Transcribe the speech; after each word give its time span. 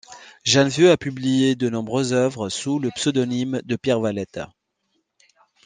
Jane 0.43 0.69
Vieu 0.69 0.89
a 0.89 0.97
publié 0.97 1.53
de 1.55 1.69
nombreuses 1.69 2.11
œuvres 2.11 2.49
sous 2.49 2.79
le 2.79 2.89
pseudonyme 2.89 3.61
de 3.65 3.75
Pierre 3.75 3.99
Valette. 3.99 4.39